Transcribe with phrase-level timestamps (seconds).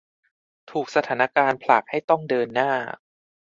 [0.71, 2.71] ถูกสถานการณ์ผลักให้ต้องเดินหน้า